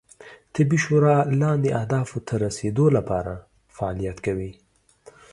[0.55, 3.33] طبي شورا لاندې اهدافو ته رسیدو لپاره
[3.75, 4.51] فعالیت کوي